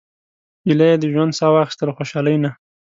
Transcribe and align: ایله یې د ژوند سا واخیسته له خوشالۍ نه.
ایله 0.67 0.85
یې 0.89 0.95
د 0.99 1.03
ژوند 1.13 1.31
سا 1.39 1.47
واخیسته 1.53 1.83
له 1.87 1.93
خوشالۍ 1.97 2.37
نه. 2.43 2.51